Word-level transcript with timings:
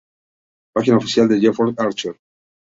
Página 0.73 0.97
oficial 0.97 1.27
de 1.29 1.39
Jeffrey 1.39 1.75
Archer 1.77 2.17